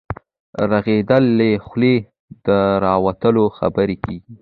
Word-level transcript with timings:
ږغيدل 0.69 1.23
له 1.37 1.47
خولې 1.65 1.95
د 2.45 2.47
راوتلو 2.85 3.43
خبرو 3.57 3.95
کيږي. 4.03 4.33